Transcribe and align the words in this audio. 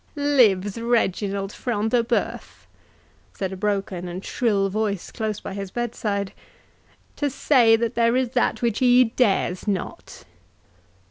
"Lives 0.15 0.81
Reginald 0.81 1.53
Front 1.53 1.91
de 1.91 2.03
Bœuf," 2.03 2.65
said 3.35 3.53
a 3.53 3.55
broken 3.55 4.07
and 4.07 4.25
shrill 4.25 4.67
voice 4.67 5.11
close 5.11 5.39
by 5.39 5.53
his 5.53 5.69
bedside, 5.69 6.33
"to 7.17 7.29
say 7.29 7.75
there 7.75 8.15
is 8.17 8.29
that 8.29 8.63
which 8.63 8.79
he 8.79 9.03
dares 9.03 9.67
not!" 9.67 10.23